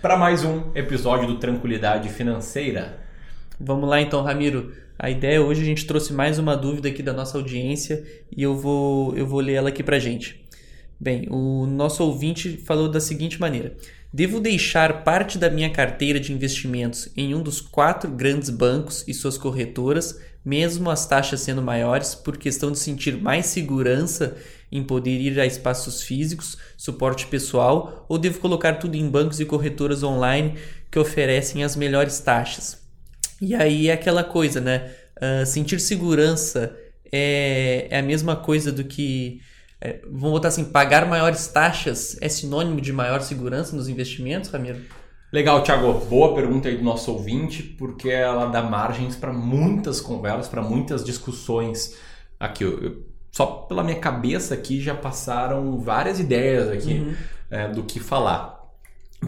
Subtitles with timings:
[0.00, 2.98] para mais um episódio do Tranquilidade Financeira.
[3.60, 4.72] Vamos lá então, Ramiro.
[4.98, 8.02] A ideia hoje a gente trouxe mais uma dúvida aqui da nossa audiência
[8.34, 10.42] e eu vou, eu vou ler ela aqui pra gente.
[10.98, 13.74] Bem, o nosso ouvinte falou da seguinte maneira:
[14.12, 19.12] Devo deixar parte da minha carteira de investimentos em um dos quatro grandes bancos e
[19.12, 24.36] suas corretoras, mesmo as taxas sendo maiores, por questão de sentir mais segurança
[24.72, 29.44] em poder ir a espaços físicos, suporte pessoal, ou devo colocar tudo em bancos e
[29.44, 30.54] corretoras online
[30.90, 32.78] que oferecem as melhores taxas?
[33.40, 34.92] E aí é aquela coisa, né?
[35.16, 36.76] Uh, sentir segurança
[37.12, 39.40] é, é a mesma coisa do que.
[39.80, 44.80] É, vamos botar assim, pagar maiores taxas é sinônimo de maior segurança nos investimentos, Ramiro?
[45.32, 45.92] Legal, Thiago.
[46.06, 51.04] Boa pergunta aí do nosso ouvinte, porque ela dá margens para muitas conversas, para muitas
[51.04, 51.96] discussões.
[52.38, 57.14] Aqui, eu, só pela minha cabeça aqui já passaram várias ideias aqui uhum.
[57.48, 58.58] é, do que falar.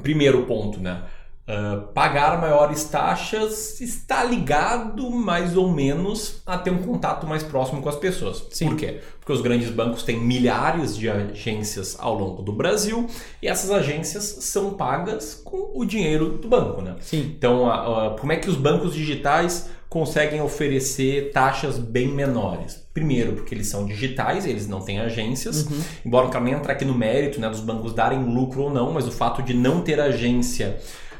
[0.02, 1.04] Primeiro ponto, né?
[1.42, 7.82] Uh, pagar maiores taxas está ligado mais ou menos a ter um contato mais próximo
[7.82, 8.46] com as pessoas.
[8.50, 8.68] Sim.
[8.68, 9.00] Por quê?
[9.18, 13.08] Porque os grandes bancos têm milhares de agências ao longo do Brasil
[13.42, 16.94] e essas agências são pagas com o dinheiro do banco, né?
[17.00, 17.34] Sim.
[17.36, 22.86] Então, uh, uh, como é que os bancos digitais conseguem oferecer taxas bem menores?
[22.94, 25.66] Primeiro, porque eles são digitais, eles não têm agências.
[25.66, 25.80] Uhum.
[26.06, 28.92] Embora eu quero nem entrar aqui no mérito né, dos bancos darem lucro ou não,
[28.92, 30.78] mas o fato de não ter agência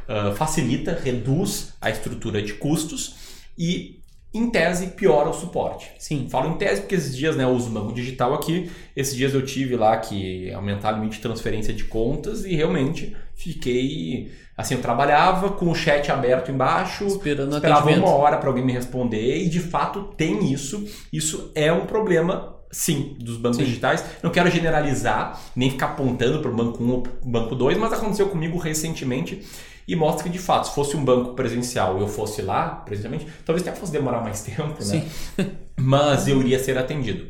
[0.08, 3.14] uh, facilita, reduz a estrutura de custos
[3.58, 4.00] e,
[4.32, 5.90] em tese, piora o suporte.
[5.98, 6.28] Sim.
[6.30, 8.70] Falo em tese porque esses dias né, eu uso o banco digital aqui.
[8.96, 13.16] Esses dias eu tive lá que aumentar o limite de transferência de contas e realmente
[13.34, 14.32] fiquei.
[14.56, 18.72] Assim, eu trabalhava com o chat aberto embaixo, Esperando esperava uma hora para alguém me
[18.72, 20.86] responder e de fato tem isso.
[21.12, 23.64] Isso é um problema Sim, dos bancos Sim.
[23.64, 24.02] digitais.
[24.22, 28.30] Não quero generalizar, nem ficar apontando para o banco 1 ou banco 2, mas aconteceu
[28.30, 29.42] comigo recentemente
[29.86, 33.26] e mostra que de fato, se fosse um banco presencial e eu fosse lá presencialmente,
[33.44, 35.06] talvez até fosse demorar mais tempo, né?
[35.76, 37.26] Mas eu iria ser atendido.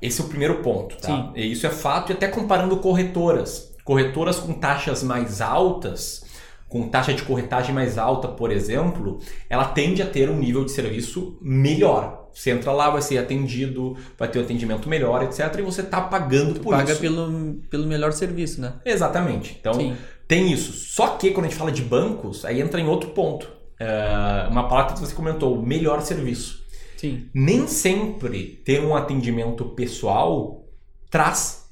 [0.00, 1.08] Esse é o primeiro ponto, tá?
[1.08, 1.32] Sim.
[1.34, 3.74] E isso é fato, e até comparando corretoras.
[3.84, 6.24] Corretoras com taxas mais altas,
[6.68, 9.18] com taxa de corretagem mais alta, por exemplo,
[9.48, 12.28] ela tende a ter um nível de serviço melhor.
[12.32, 15.52] Você entra lá, vai ser atendido, vai ter um atendimento melhor, etc.
[15.58, 17.02] E você está pagando tu por paga isso.
[17.02, 18.74] Paga pelo, pelo melhor serviço, né?
[18.84, 19.56] Exatamente.
[19.60, 19.96] Então, Sim.
[20.30, 20.72] Tem isso.
[20.72, 23.50] Só que quando a gente fala de bancos, aí entra em outro ponto.
[23.80, 26.64] É uma palavra que você comentou, melhor serviço.
[26.96, 27.28] Sim.
[27.34, 30.64] Nem sempre ter um atendimento pessoal
[31.10, 31.64] traz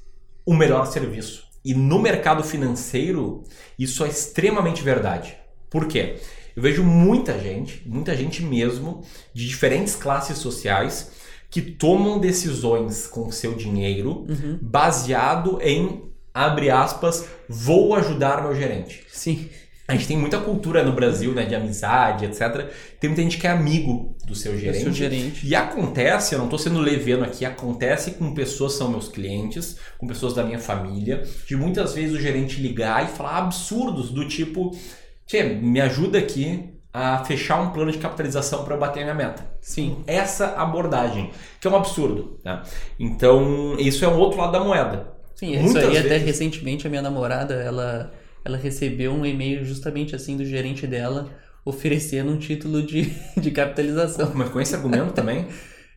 [0.45, 1.45] o melhor serviço.
[1.63, 3.45] E no mercado financeiro,
[3.77, 5.37] isso é extremamente verdade.
[5.69, 6.17] Por quê?
[6.53, 11.11] Eu vejo muita gente, muita gente mesmo, de diferentes classes sociais,
[11.49, 14.59] que tomam decisões com seu dinheiro uhum.
[14.61, 19.03] baseado em, abre aspas, vou ajudar meu gerente.
[19.11, 19.49] Sim.
[19.85, 22.69] A gente tem muita cultura no Brasil, né, de amizade, etc.
[22.99, 24.77] Tem muita gente que é amigo do seu gerente.
[24.77, 25.45] Do seu gerente.
[25.47, 30.07] E acontece, eu não estou sendo leveno aqui, acontece com pessoas são meus clientes, com
[30.07, 34.77] pessoas da minha família, de muitas vezes o gerente ligar e falar absurdos do tipo,
[35.25, 39.15] Tchê, me ajuda aqui a fechar um plano de capitalização para eu bater a minha
[39.15, 39.45] meta.
[39.59, 40.03] Sim.
[40.07, 42.39] Essa abordagem, que é um absurdo.
[42.45, 42.61] Né?
[42.99, 45.18] Então, isso é um outro lado da moeda.
[45.39, 46.05] Sim, Muitas isso aí vezes...
[46.05, 48.11] até recentemente a minha namorada, ela
[48.43, 51.29] ela recebeu um e-mail justamente assim do gerente dela
[51.63, 54.33] oferecendo um título de, de capitalização.
[54.35, 55.47] Mas com esse argumento também?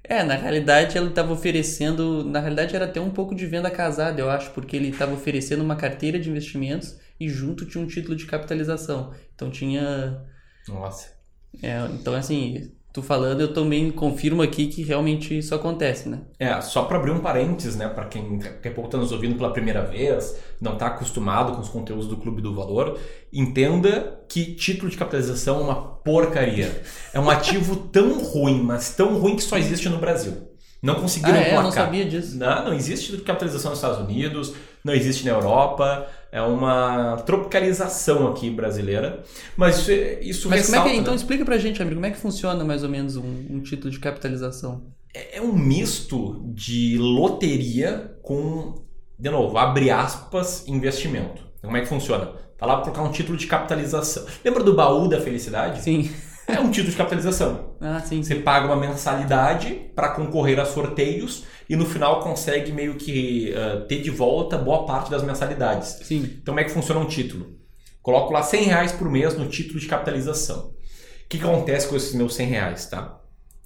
[0.05, 4.21] É, na realidade ele estava oferecendo, na realidade era até um pouco de venda casada,
[4.21, 8.15] eu acho, porque ele estava oferecendo uma carteira de investimentos e junto tinha um título
[8.15, 9.13] de capitalização.
[9.35, 10.25] Então tinha
[10.69, 11.13] Nossa.
[11.61, 16.21] É, então assim, tu falando, eu também confirmo aqui que realmente isso acontece, né?
[16.39, 19.35] É, só para abrir um parênteses, né, para quem daqui a pouco está nos ouvindo
[19.35, 22.99] pela primeira vez, não está acostumado com os conteúdos do Clube do Valor,
[23.33, 26.83] entenda que título de capitalização é uma porcaria.
[27.15, 30.49] É um ativo tão ruim, mas tão ruim que só existe no Brasil.
[30.83, 31.45] Não conseguiram ah, é?
[31.45, 31.63] placar.
[31.63, 32.37] não sabia disso.
[32.37, 34.53] Não, não existe capitalização nos Estados Unidos,
[34.85, 39.23] não existe na Europa é uma tropicalização aqui brasileira.
[39.57, 39.91] Mas isso,
[40.23, 41.17] isso mas ressalta, como é que, Então né?
[41.17, 44.01] explica pra gente, amigo, como é que funciona mais ou menos um, um título de
[44.01, 44.83] capitalização?
[45.15, 48.83] É, é um misto de loteria com,
[49.19, 51.43] de novo, abre aspas, investimento.
[51.59, 52.33] Então, como é que funciona?
[52.57, 54.25] Tá lá colocar um título de capitalização.
[54.43, 55.83] Lembra do baú da felicidade?
[55.83, 56.11] Sim.
[56.53, 57.77] É um título de capitalização.
[57.81, 58.23] Ah, sim.
[58.23, 63.87] Você paga uma mensalidade para concorrer a sorteios e no final consegue meio que uh,
[63.87, 65.99] ter de volta boa parte das mensalidades.
[66.03, 66.19] Sim.
[66.25, 67.59] Então, como é que funciona um título?
[68.03, 70.69] Coloco lá 100 reais por mês no título de capitalização.
[71.25, 73.19] O que, acontece com esses meus 100 reais, tá?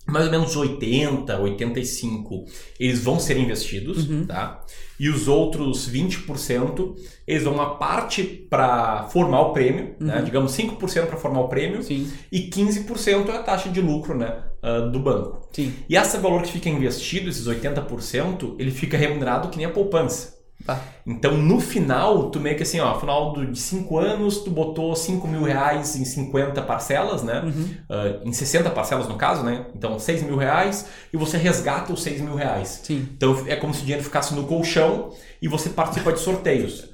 [0.07, 2.45] Mais ou menos 80, 85,
[2.79, 4.27] eles vão ser investidos, Uhum.
[4.27, 4.65] tá?
[4.99, 6.95] E os outros 20%,
[7.27, 10.23] eles vão uma parte para formar o prêmio, né?
[10.25, 11.83] Digamos 5% para formar o prêmio Uhum.
[11.83, 12.11] Sim.
[12.33, 15.49] e 15% é a taxa de lucro, né, ah, do banco.
[15.53, 15.73] Sim.
[15.89, 20.36] E esse valor que fica investido, esses 80%, ele fica remunerado que nem a poupança.
[20.65, 20.81] Tá.
[21.07, 24.51] Então, no final, tu meio que assim, ó, no final do- de 5 anos, tu
[24.51, 27.43] botou 5 mil reais em 50 parcelas, né?
[27.45, 27.69] Uhum.
[27.89, 29.67] Ah, em 60 parcelas, no caso, né?
[29.77, 32.81] Então, 6 mil reais e você resgata os 6 mil reais.
[32.83, 33.07] Sim.
[33.17, 35.11] Então, é como se o dinheiro ficasse no colchão
[35.41, 36.89] e você participa de sorteios.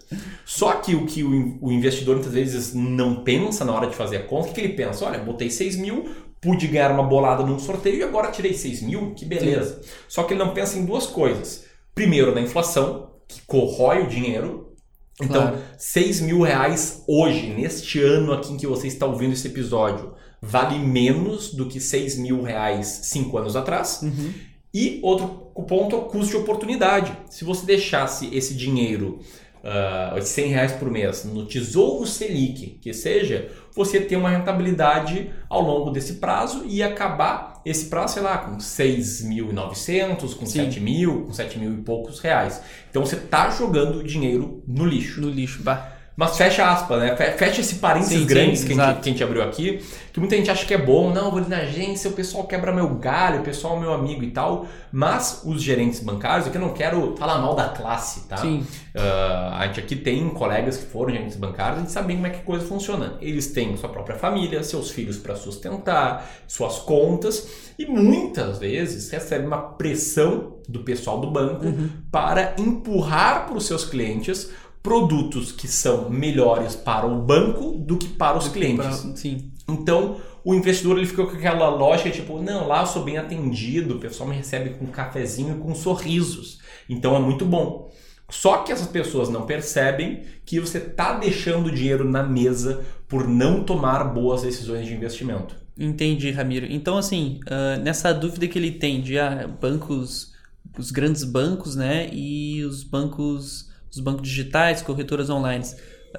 [0.45, 3.95] Só que o que o in- o investidor muitas vezes não pensa na hora de
[3.97, 5.07] fazer a conta, o que, que ele pensa?
[5.07, 6.11] Olha, botei 6 mil,
[6.43, 9.81] pude ganhar uma bolada num sorteio e agora tirei 6 mil, que beleza.
[10.09, 11.65] Só que ele não pensa em duas coisas.
[11.95, 14.73] Primeiro, na inflação, que corrói o dinheiro.
[15.21, 15.59] Então, Claro.
[15.79, 20.79] 6 mil reais hoje, neste ano aqui em que você está ouvindo esse episódio, vale
[20.79, 24.01] menos do que 6 mil reais 5 anos atrás.
[24.03, 24.33] Uhum.
[24.75, 25.29] E outro
[25.69, 27.17] ponto é o custo de oportunidade.
[27.29, 29.21] Se você deixasse esse dinheiro,
[29.63, 35.31] ah, de 100 reais por mês, no Tesouro Selic, que seja, você ter uma rentabilidade
[35.49, 40.65] ao longo desse prazo e acabar esse prazo, sei lá, com 6.900, com Sim.
[40.65, 42.63] 7 mil, com 7 mil e poucos reais.
[42.91, 45.21] Então você está jogando o dinheiro no lixo.
[45.21, 45.63] No lixo.
[45.63, 46.02] Bah.
[46.15, 47.17] Mas fecha aspas, né?
[47.17, 49.83] Fe- Fecha esse parênteses Sim, grandes sim, que, a gente, que a gente abriu aqui,
[50.13, 52.71] que muita gente acha que é bom, não, vou ali na agência, o pessoal quebra
[52.71, 56.61] meu galho, o pessoal é meu amigo e tal, mas os gerentes bancários, aqui eu
[56.61, 58.37] não quero falar mal da classe, tá?
[58.37, 58.67] Sim.
[58.95, 62.27] Ah, a gente aqui tem colegas que foram gerentes bancários, a gente sabe bem como
[62.27, 63.15] é que a coisa funciona.
[63.23, 69.47] Eles têm sua própria família, seus filhos para sustentar, suas contas e muitas vezes recebem
[69.47, 71.89] uma pressão do pessoal do banco Uhum.
[72.11, 74.51] para empurrar para os seus clientes
[74.83, 78.85] produtos que são melhores para o banco do que para os clientes.
[79.01, 79.53] Pra- Sim.
[79.69, 83.95] Então, o investidor ele fica com aquela lógica tipo, não, lá eu sou bem atendido,
[83.97, 86.59] o pessoal me recebe com um cafezinho e com sorrisos.
[86.89, 87.91] Então é muito bom.
[88.29, 93.63] Só que essas pessoas não percebem que você está deixando dinheiro na mesa por não
[93.63, 95.55] tomar boas decisões de investimento.
[95.79, 96.67] Entendi, Ramiro.
[96.69, 100.33] Então, assim, ah, nessa dúvida que ele tem de ah, bancos,
[100.79, 105.65] os grandes bancos, né, e os bancos, os bancos digitais, corretoras online,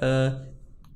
[0.00, 0.42] ah,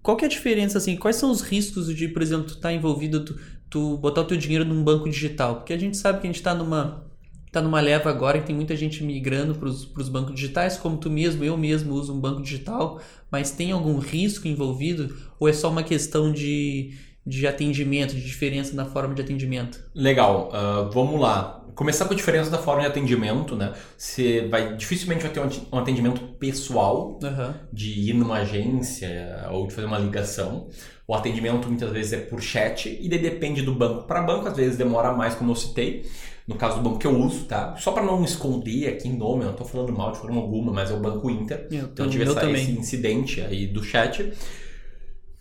[0.03, 2.73] qual que é a diferença, assim, quais são os riscos de, por exemplo, tu estar
[2.73, 3.39] envolvido, tu,
[3.69, 5.57] tu botar o teu dinheiro num banco digital?
[5.57, 7.05] Porque a gente sabe que a gente está numa,
[7.53, 11.11] tá numa leva agora que tem muita gente migrando para os bancos digitais, como tu
[11.11, 15.69] mesmo, eu mesmo uso um banco digital, mas tem algum risco envolvido ou é só
[15.69, 16.97] uma questão de,
[17.27, 19.85] de atendimento, de diferença na forma de atendimento?
[19.95, 21.58] Legal, ah, vamos lá.
[21.79, 23.73] Começar com a diferença da forma de atendimento, né?
[23.97, 27.55] Você vai dificilmente vai ter um atendimento pessoal Aham.
[27.73, 30.67] de ir numa agência ou de fazer uma ligação.
[31.07, 34.57] O atendimento muitas vezes é por chat e daí depende do banco para banco, às
[34.57, 36.05] vezes demora mais, como eu citei.
[36.49, 37.77] No caso do banco que eu uso, tá?
[37.77, 40.73] Só para não esconder aqui em nome, eu não tô falando mal de forma alguma,
[40.73, 41.69] mas é o Banco Inter.
[41.71, 42.61] Eu, Então eu tive essa, também.
[42.61, 44.33] esse incidente aí do chat.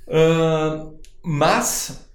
[0.08, 2.07] Ahn, mas,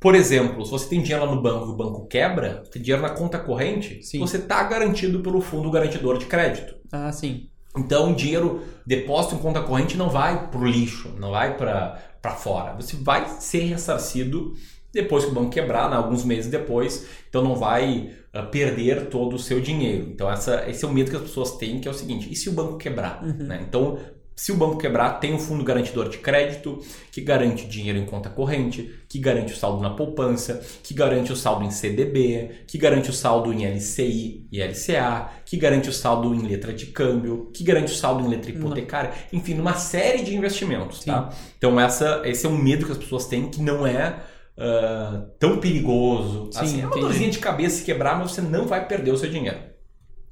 [0.00, 3.02] por exemplo, se você tem dinheiro lá no banco e o banco quebra, tem dinheiro
[3.02, 4.18] na conta corrente, Sim.
[4.18, 6.74] você está garantido pelo fundo garantidor de crédito.
[6.90, 7.50] Ah, sim.
[7.76, 12.30] Então, o dinheiro depósito em conta corrente não vai para o lixo, não vai para
[12.36, 12.74] fora.
[12.74, 14.54] Você vai ser ressarcido
[14.92, 17.06] depois que o banco quebrar, né, alguns meses depois.
[17.28, 20.08] Então, não vai ah, perder todo o seu dinheiro.
[20.10, 22.34] Então, essa, esse é o medo que as pessoas têm, que é o seguinte: e
[22.34, 23.22] se o banco quebrar?
[23.22, 23.64] né?
[23.68, 23.98] Então,
[24.40, 26.78] se o banco quebrar, tem um fundo garantidor de crédito
[27.12, 31.36] que garante dinheiro em conta corrente, que garante o saldo na poupança, que garante o
[31.36, 36.34] saldo em CDB, que garante o saldo em LCI e LCA, que garante o saldo
[36.34, 40.34] em letra de câmbio, que garante o saldo em letra hipotecária, enfim, uma série de
[40.34, 41.28] investimentos, tá?
[41.58, 44.20] Então essa, esse é um medo que as pessoas têm que não é
[44.56, 46.48] ah, tão perigoso.
[46.50, 49.18] Sim, assim, é uma dorzinha de cabeça se quebrar, mas você não vai perder o
[49.18, 49.58] seu dinheiro.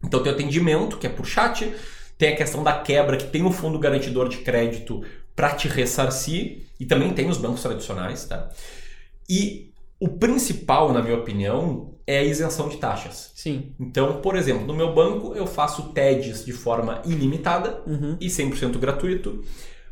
[0.02, 1.70] Então tem atendimento, que é por chat,
[2.18, 5.02] tem a questão da quebra, que tem o fundo garantidor de crédito
[5.34, 8.50] para te ressarcir, e também tem os bancos tradicionais, tá?
[9.28, 9.70] E
[10.00, 13.30] o principal, na minha opinião, é a isenção de taxas.
[13.34, 13.72] Sim.
[13.78, 18.16] Então, por exemplo, no meu banco eu faço TEDs de forma ilimitada Uhum.
[18.20, 19.42] e 100% gratuito.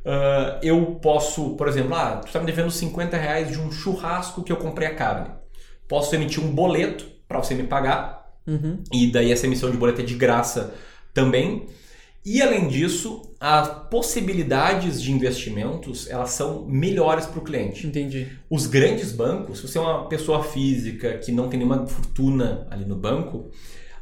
[0.05, 4.43] Ah, eu posso, por exemplo, ah, tu está me devendo 50 reais de um churrasco
[4.43, 5.29] que eu comprei a carne.
[5.89, 8.83] Posso emitir um boleto para você me pagar Uhum.
[8.93, 10.73] e daí essa emissão de boleto é de graça
[11.13, 11.67] também.
[12.27, 17.87] E além disso, as possibilidades de investimentos elas são melhores para o cliente.
[17.87, 18.27] Entendi.
[18.51, 22.85] Os grandes bancos, se você é uma pessoa física que não tem nenhuma fortuna ali
[22.85, 23.49] no banco,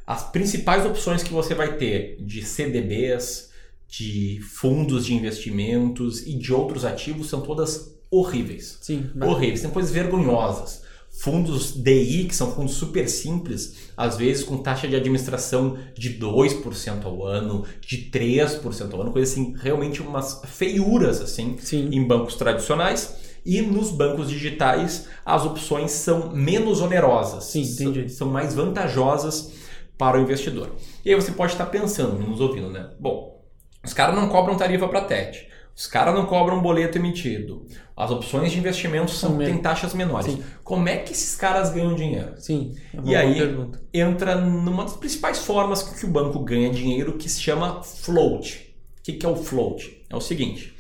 [0.07, 3.51] as principais opções que você vai ter de CDBs,
[3.87, 8.79] de fundos de investimentos e de outros ativos são todas horríveis.
[8.81, 9.11] Sim.
[9.21, 10.84] Horríveis, tem coisas vergonhosas
[11.17, 17.05] fundos DI, que são fundos super simples, às vezes com taxa de administração de 2%
[17.05, 21.89] ao ano, de 3% ao ano, coisa assim, realmente umas feiuras assim Sim.
[21.93, 23.33] em bancos tradicionais.
[23.47, 28.09] E nos bancos digitais as opções são menos onerosas, Sim, entendi.
[28.09, 29.53] são, mais vantajosas
[29.97, 30.75] para o investidor.
[31.05, 32.91] E aí você pode estar pensando, nos ouvindo, né?
[32.99, 33.45] Bom,
[33.85, 35.47] os caras não cobram tarifa para TED.
[35.77, 37.67] Os caras não cobram boleto emitido.
[37.97, 40.33] As opções de investimento são, têm taxas menores.
[40.33, 40.45] Sim.
[40.63, 42.35] Como é que esses caras ganham dinheiro?
[42.39, 42.75] Sim.
[42.93, 43.83] é E aí pergunta.
[43.93, 48.75] entra numa das principais formas que o banco ganha dinheiro, que se chama float.
[48.99, 50.05] O que que é o float?
[50.09, 50.75] É o seguinte: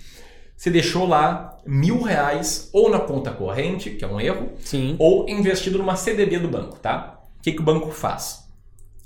[0.56, 4.94] você deixou lá mil reais ou na conta corrente, que é um erro, Sim.
[4.98, 7.20] ou investido numa CDB do banco, tá?
[7.38, 8.44] O que, que o banco faz?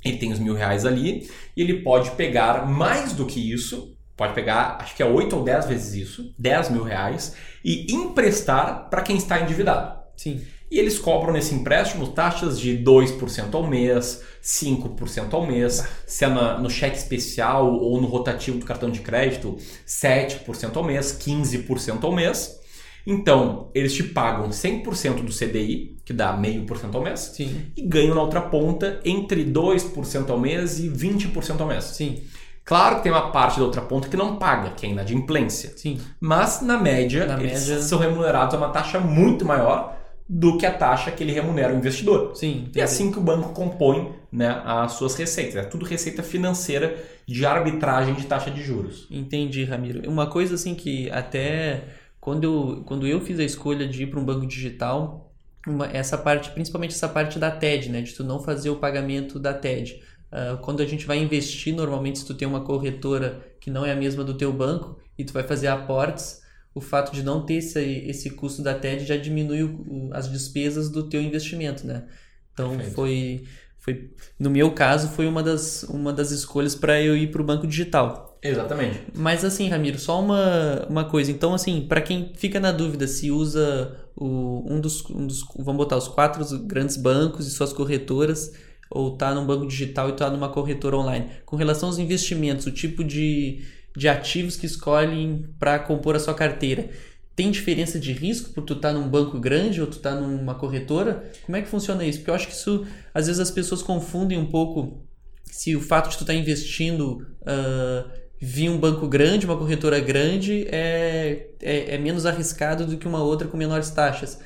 [0.05, 4.35] Ele tem os mil reais ali e ele pode pegar mais do que isso, pode
[4.35, 7.35] pegar, acho que é 8 ou 10 vezes isso, 10 mil reais,
[7.65, 9.97] e emprestar para quem está endividado.
[10.17, 10.43] Sim.
[10.71, 16.29] E eles cobram nesse empréstimo taxas de 2% ao mês, 5% ao mês, se é
[16.29, 19.57] na- no cheque especial ou no rotativo do cartão de crédito,
[19.87, 22.59] 7% ao mês, 15% ao mês.
[23.07, 27.63] Então, eles te pagam 100% do CDI, que dá 0,5% ao mês, Sim.
[27.75, 31.85] e ganham na outra ponta entre 2% ao mês e 20% ao mês.
[31.85, 32.23] Sim.
[32.69, 35.73] Claro que tem uma parte da outra ponta que não paga, que é inadimplência.
[35.77, 35.99] Sim.
[36.21, 39.97] Mas, na média, Na eles média- são remunerados a uma taxa muito maior
[40.29, 42.37] do que a taxa que ele remunera o investidor.
[42.37, 42.47] Sim.
[42.47, 42.81] E entendi.
[42.81, 45.57] é assim que o banco compõe né, as suas receitas.
[45.57, 49.07] É tudo receita financeira de arbitragem de taxa de juros.
[49.11, 50.07] Entendi, Ramiro.
[50.07, 51.85] Uma coisa assim que até
[52.21, 55.33] quando eu, quando eu fiz a escolha de ir para um banco digital,
[55.67, 59.39] uma- essa parte, principalmente essa parte da TED, né, de tu não fazer o pagamento
[59.39, 60.03] da TED.
[60.31, 63.93] Ah, quando a gente vai investir, normalmente se tu tem uma corretora que não é
[63.93, 66.41] a mesma do teu banco e tu vai fazer aportes,
[66.75, 70.31] o fato de não ter esse, esse custo da TED já diminui o- o- as
[70.31, 72.07] despesas do teu investimento, né?
[72.53, 72.95] Então Perfeito.
[72.95, 73.45] foi,
[73.79, 77.45] foi, no meu caso, foi uma das, uma das escolhas para eu ir para o
[77.45, 78.39] banco digital.
[78.43, 79.01] Exatamente.
[79.17, 81.31] Mas assim, Ramiro, só uma, uma coisa.
[81.33, 85.41] Então, assim, para quem fica na dúvida se usa o, um, dos, um dos.
[85.57, 88.53] Vamos botar os quatro grandes bancos e suas corretoras,
[88.91, 91.27] ou tá num banco digital e tá numa corretora online.
[91.45, 93.63] Com relação aos investimentos, o tipo de,
[93.97, 96.89] de ativos que escolhem para compor a sua carteira.
[97.35, 101.31] Tem diferença de risco por tu estar num banco grande ou tu tá numa corretora?
[101.47, 102.19] Como é que funciona isso?
[102.19, 105.07] Porque eu acho que isso, às vezes as pessoas confundem um pouco
[105.45, 108.05] se o fato de tu estar investindo ah,
[108.41, 113.23] via um banco grande, uma corretora grande, é, é, é menos arriscado do que uma
[113.23, 114.39] outra com menores taxas.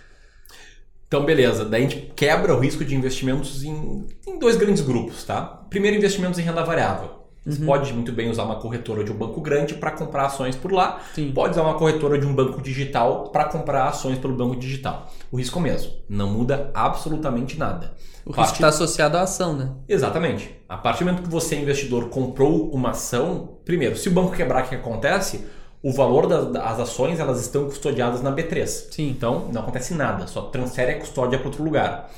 [1.12, 1.66] Então, beleza.
[1.66, 5.42] Daí a gente quebra o risco de investimentos em, em dois grandes grupos, tá?
[5.68, 7.20] Primeiro, investimentos em renda variável.
[7.44, 7.66] Você Uhum.
[7.66, 11.02] pode muito bem usar uma corretora de um banco grande para comprar ações por lá.
[11.14, 11.30] Sim.
[11.32, 15.12] Pode usar uma corretora de um banco digital para comprar ações pelo banco digital.
[15.30, 15.92] O risco é o mesmo.
[16.08, 17.92] Não muda absolutamente nada.
[18.24, 19.70] O A risco está associado à ação, né?
[19.86, 20.50] Exatamente.
[20.66, 24.64] A partir do momento que você, investidor, comprou uma ação, primeiro, se o banco quebrar,
[24.64, 25.44] o que acontece?
[25.82, 28.66] O valor das, ações elas estão custodiadas na B3.
[28.66, 29.08] Sim.
[29.08, 32.10] Então não acontece nada, só transfere a custódia para outro lugar.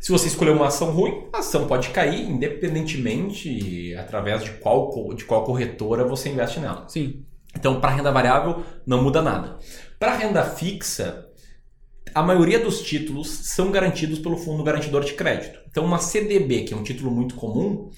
[0.00, 5.24] Se você escolher uma ação ruim, a ação pode cair, independentemente através de qual, de
[5.24, 6.84] qual corretora você investe nela.
[6.88, 7.24] Sim.
[7.56, 9.58] Então, para renda variável, não muda nada.
[9.98, 11.26] Para renda fixa,
[12.14, 15.58] a maioria dos títulos são garantidos pelo Fundo Garantidor de Crédito.
[15.68, 17.90] Então, uma CDB, que é um título muito comum,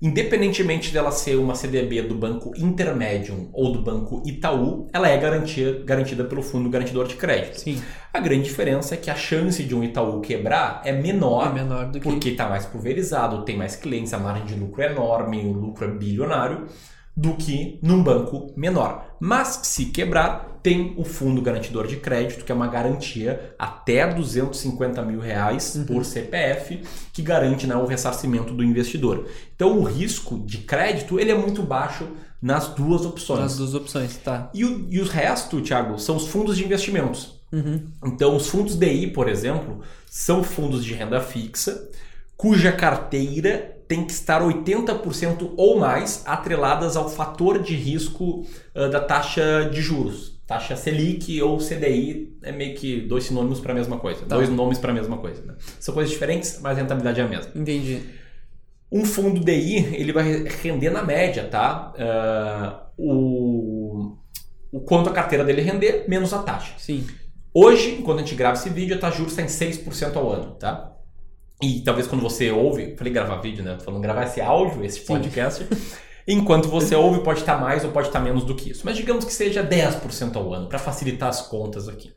[0.00, 5.82] independentemente dela ser uma CDB do Banco Intermédium ou do Banco Itaú, ela é garantia,
[5.84, 7.60] garantida pelo Fundo Garantidor de Crédito.
[7.60, 7.80] Sim.
[8.12, 11.86] A grande diferença é que a chance de um Itaú quebrar é menor, É menor
[11.86, 12.08] do que.
[12.08, 15.84] porque está mais pulverizado, tem mais clientes, a margem de lucro é enorme, o lucro
[15.84, 16.66] é bilionário,
[17.16, 19.16] do que num banco menor.
[19.20, 25.02] Mas se quebrar, tem o fundo garantidor de crédito, que é uma garantia até 250
[25.02, 25.84] mil reais Uhum.
[25.84, 26.80] por CPF,
[27.12, 29.28] que garante né, o ressarcimento do investidor.
[29.54, 32.08] Então o risco de crédito ele é muito baixo
[32.42, 33.40] nas duas opções.
[33.40, 34.50] As duas opções, tá.
[34.52, 37.40] E, o, e o resto, Thiago, são os fundos de investimentos.
[37.52, 37.86] Uhum.
[38.04, 39.80] Então, os fundos DI, por exemplo,
[40.10, 41.88] são fundos de renda fixa,
[42.36, 49.00] cuja carteira tem que estar 80% ou mais atreladas ao fator de risco ah, da
[49.00, 50.34] taxa de juros.
[50.46, 54.36] Taxa Selic ou CDI é meio que dois sinônimos para a mesma coisa, Tá.
[54.36, 55.40] dois nomes para a mesma coisa.
[55.42, 55.54] né?
[55.80, 57.50] São coisas diferentes, mas a rentabilidade é a mesma.
[57.54, 58.00] Entendi.
[58.92, 61.92] Um fundo DI, ele vai render na média, tá?
[62.98, 64.16] Uh, o,
[64.70, 66.74] o quanto a carteira dele render, menos a taxa.
[66.78, 67.06] Sim.
[67.52, 70.30] Hoje, enquanto a gente grava esse vídeo, a taxa de juros está em 6% ao
[70.30, 70.92] ano, tá?
[71.64, 73.74] E talvez quando você ouve, falei gravar vídeo, né?
[73.78, 75.66] Tô falando gravar esse áudio, esse podcast.
[76.26, 78.82] Enquanto você ouve, pode estar mais ou pode estar menos do que isso.
[78.84, 82.12] Mas digamos que seja 10% ao ano, para facilitar as contas aqui.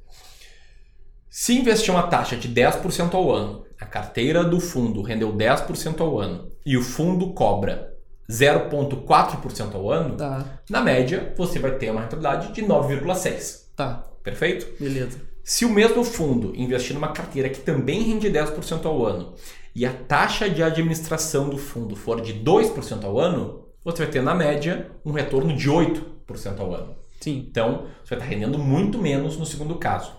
[1.30, 6.20] Se investir uma taxa de 10% ao ano, a carteira do fundo rendeu 10% ao
[6.20, 7.94] ano e o fundo cobra
[8.30, 13.68] 0,4% ao ano, Tá, na média você vai ter uma rentabilidade de 9,6%.
[13.76, 14.04] tá.
[14.24, 14.68] Perfeito?
[14.78, 15.22] Beleza.
[15.48, 19.34] Se o mesmo fundo investir numa carteira que também rende 10% ao ano
[19.74, 24.22] e a taxa de administração do fundo for de 2% ao ano, você vai ter
[24.22, 26.98] na média um retorno de 8% ao ano.
[27.22, 27.48] Sim.
[27.50, 30.12] Então, você vai estar rendendo muito menos no segundo caso.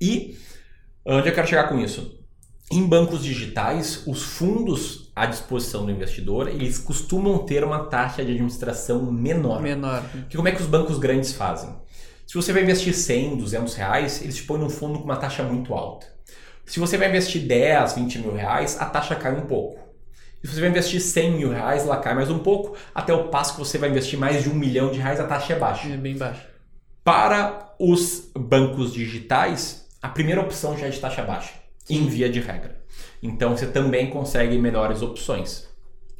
[0.00, 0.38] E
[1.04, 2.16] onde eu quero chegar com isso?
[2.70, 8.30] Em bancos digitais, os fundos à disposição do investidor, eles costumam ter uma taxa de
[8.30, 9.60] administração menor.
[9.60, 10.04] Menor.
[10.30, 11.74] Que como é que os bancos grandes fazem?
[12.28, 15.42] Se você vai investir 100, 200 reais, eles te põem num fundo com uma taxa
[15.42, 16.06] muito alta.
[16.66, 19.80] Se você vai investir 10, 20 mil reais, a taxa cai um pouco.
[20.44, 23.54] Se você vai investir 100 mil reais, ela cai mais um pouco, até o passo
[23.54, 25.88] que você vai investir mais de um milhão de reais, a taxa é baixa.
[25.88, 26.46] É bem baixo.
[27.02, 31.54] Para os bancos digitais, a primeira opção já é de taxa baixa,
[31.88, 32.78] em via de regra.
[33.22, 35.66] Então você também consegue melhores opções.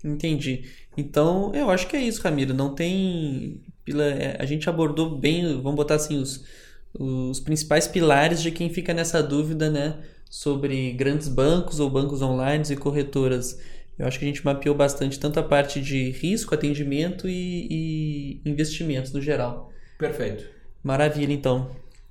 [0.02, 0.64] Entendi.
[0.96, 2.54] Então, eu acho que é isso, Ramiro.
[2.54, 3.60] Não tem.
[3.88, 6.44] Pila- é, A gente abordou bem, vamos botar assim, os,
[6.98, 9.98] os principais pilares de quem fica nessa dúvida, né?
[10.30, 13.58] Sobre grandes bancos ou bancos online e corretoras.
[13.98, 17.66] Eu acho que a gente mapeou bastante tanto a parte de risco, atendimento e,
[18.44, 19.70] e investimentos no geral.
[19.98, 20.44] Perfeito.
[20.82, 21.70] Maravilha, então.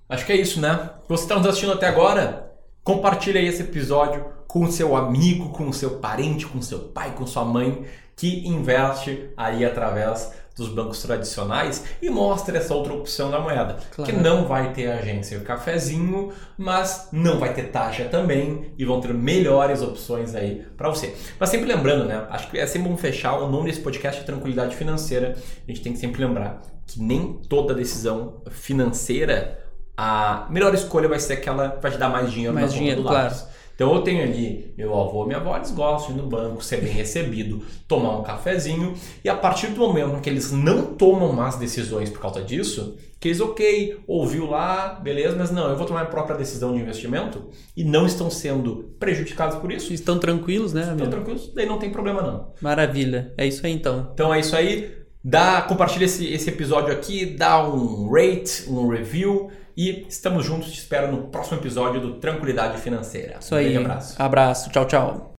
[0.09, 0.89] Acho que é isso, né?
[1.07, 2.51] Você está nos assistindo até agora?
[2.83, 6.79] Compartilha aí esse episódio com o seu amigo, com o seu parente, com o seu
[6.79, 12.93] pai, com sua mãe que investe aí através dos bancos tradicionais e mostra essa outra
[12.93, 14.11] opção da moeda, Claro.
[14.11, 18.99] que não vai ter agência e cafezinho, mas não vai ter taxa também e vão
[18.99, 21.15] ter melhores opções aí para você.
[21.39, 22.25] Mas sempre lembrando, né?
[22.29, 25.35] Acho que é sempre bom fechar o nome desse podcast é Tranquilidade Financeira.
[25.67, 29.59] A gente tem que sempre lembrar que nem toda decisão financeira
[29.95, 33.01] a melhor escolha vai ser aquela que vai te dar mais dinheiro Mais na dinheiro,
[33.01, 33.23] do claro.
[33.25, 33.47] lápis.
[33.77, 36.81] Então eu tenho ali meu avô, minha avó, eles gostam de ir no banco, ser
[36.81, 41.57] bem recebido, tomar um cafezinho, e a partir do momento que eles não tomam más
[41.57, 46.01] decisões por causa disso, que eles, ok, ouviu lá, beleza, mas não, eu vou tomar
[46.01, 50.91] a própria decisão de investimento e não estão sendo prejudicados por isso, Estão tranquilos, né,
[50.91, 52.53] estão tranquilos, daí não tem problema não.
[52.59, 53.31] Maravilha.
[53.37, 54.09] É isso aí, então.
[54.11, 54.91] Então é isso aí.
[55.23, 60.71] Dá, compartilha esse, esse episódio aqui, dá um rate, um review e estamos juntos.
[60.71, 63.37] Te espero no próximo episódio do Tranquilidade Financeira.
[63.39, 63.71] Isso um aí.
[63.71, 64.21] grande abraço.
[64.21, 64.69] Abraço.
[64.71, 65.33] Tchau, tchau.